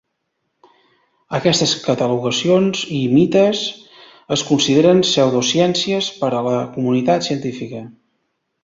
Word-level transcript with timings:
Aquestes 1.39 1.73
catalogacions 1.83 2.81
i 3.01 3.03
mites 3.13 3.63
es 4.37 4.45
consideren 4.49 5.05
pseudociències 5.11 6.11
per 6.25 6.33
a 6.41 6.45
la 6.51 6.57
comunitat 6.79 7.31
científica. 7.31 7.87